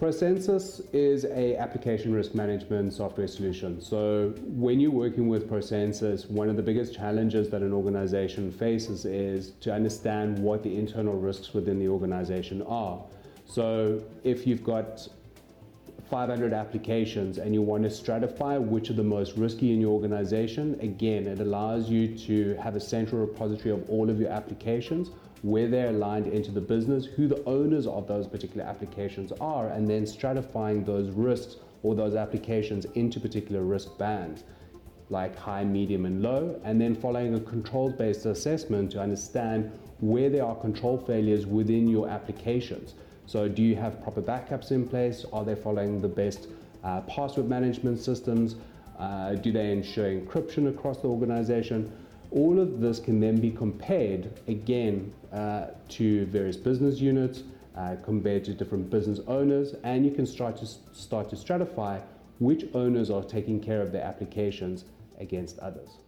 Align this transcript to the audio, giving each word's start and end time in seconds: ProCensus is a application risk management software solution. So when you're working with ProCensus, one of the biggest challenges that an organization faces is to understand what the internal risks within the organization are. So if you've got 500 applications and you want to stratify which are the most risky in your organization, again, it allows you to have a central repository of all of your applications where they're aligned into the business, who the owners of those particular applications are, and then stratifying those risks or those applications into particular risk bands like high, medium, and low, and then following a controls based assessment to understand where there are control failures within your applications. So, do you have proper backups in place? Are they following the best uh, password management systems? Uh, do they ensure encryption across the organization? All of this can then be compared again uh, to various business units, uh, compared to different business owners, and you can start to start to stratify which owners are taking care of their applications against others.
ProCensus 0.00 0.80
is 0.94 1.26
a 1.26 1.56
application 1.56 2.14
risk 2.14 2.34
management 2.34 2.94
software 2.94 3.28
solution. 3.28 3.82
So 3.82 4.32
when 4.46 4.80
you're 4.80 4.90
working 4.90 5.28
with 5.28 5.46
ProCensus, 5.46 6.26
one 6.30 6.48
of 6.48 6.56
the 6.56 6.62
biggest 6.62 6.94
challenges 6.94 7.50
that 7.50 7.60
an 7.60 7.74
organization 7.74 8.50
faces 8.50 9.04
is 9.04 9.50
to 9.60 9.70
understand 9.70 10.38
what 10.38 10.62
the 10.62 10.74
internal 10.74 11.18
risks 11.18 11.52
within 11.52 11.78
the 11.78 11.88
organization 11.88 12.62
are. 12.62 12.98
So 13.44 14.02
if 14.24 14.46
you've 14.46 14.64
got 14.64 15.06
500 16.08 16.52
applications 16.52 17.38
and 17.38 17.54
you 17.54 17.62
want 17.62 17.82
to 17.82 17.88
stratify 17.88 18.60
which 18.60 18.90
are 18.90 18.94
the 18.94 19.02
most 19.02 19.36
risky 19.36 19.72
in 19.72 19.80
your 19.80 19.90
organization, 19.92 20.78
again, 20.80 21.26
it 21.26 21.40
allows 21.40 21.90
you 21.90 22.16
to 22.18 22.54
have 22.56 22.76
a 22.76 22.80
central 22.80 23.20
repository 23.20 23.72
of 23.72 23.88
all 23.90 24.08
of 24.08 24.20
your 24.20 24.30
applications 24.30 25.10
where 25.42 25.68
they're 25.68 25.90
aligned 25.90 26.26
into 26.26 26.50
the 26.50 26.60
business, 26.60 27.06
who 27.06 27.26
the 27.26 27.42
owners 27.44 27.86
of 27.86 28.06
those 28.06 28.26
particular 28.26 28.64
applications 28.64 29.32
are, 29.40 29.68
and 29.68 29.88
then 29.88 30.04
stratifying 30.04 30.84
those 30.84 31.10
risks 31.10 31.56
or 31.82 31.94
those 31.94 32.14
applications 32.14 32.84
into 32.94 33.18
particular 33.18 33.62
risk 33.62 33.96
bands 33.98 34.44
like 35.10 35.36
high, 35.36 35.64
medium, 35.64 36.06
and 36.06 36.22
low, 36.22 36.58
and 36.64 36.80
then 36.80 36.94
following 36.94 37.34
a 37.34 37.40
controls 37.40 37.92
based 37.94 38.24
assessment 38.26 38.92
to 38.92 39.00
understand 39.00 39.70
where 39.98 40.30
there 40.30 40.44
are 40.44 40.54
control 40.54 40.96
failures 40.96 41.46
within 41.46 41.88
your 41.88 42.08
applications. 42.08 42.94
So, 43.26 43.48
do 43.48 43.62
you 43.62 43.76
have 43.76 44.02
proper 44.02 44.22
backups 44.22 44.70
in 44.70 44.88
place? 44.88 45.24
Are 45.32 45.44
they 45.44 45.54
following 45.54 46.00
the 46.00 46.08
best 46.08 46.48
uh, 46.82 47.02
password 47.02 47.48
management 47.48 47.98
systems? 47.98 48.54
Uh, 48.98 49.34
do 49.34 49.52
they 49.52 49.72
ensure 49.72 50.10
encryption 50.10 50.68
across 50.68 50.98
the 50.98 51.08
organization? 51.08 51.92
All 52.30 52.60
of 52.60 52.80
this 52.80 53.00
can 53.00 53.18
then 53.18 53.40
be 53.40 53.50
compared 53.50 54.30
again 54.46 55.12
uh, 55.32 55.68
to 55.88 56.26
various 56.26 56.56
business 56.56 57.00
units, 57.00 57.42
uh, 57.76 57.96
compared 58.04 58.44
to 58.44 58.54
different 58.54 58.90
business 58.90 59.20
owners, 59.26 59.74
and 59.82 60.04
you 60.04 60.12
can 60.12 60.26
start 60.26 60.56
to 60.58 60.66
start 60.66 61.28
to 61.30 61.36
stratify 61.36 62.00
which 62.38 62.64
owners 62.74 63.10
are 63.10 63.22
taking 63.22 63.60
care 63.60 63.82
of 63.82 63.92
their 63.92 64.02
applications 64.02 64.84
against 65.20 65.58
others. 65.60 65.98